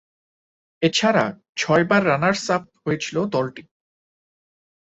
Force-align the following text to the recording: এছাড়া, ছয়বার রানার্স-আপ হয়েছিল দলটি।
এছাড়া, 0.81 1.25
ছয়বার 1.57 2.01
রানার্স-আপ 2.05 2.63
হয়েছিল 2.83 3.15
দলটি। 3.25 3.63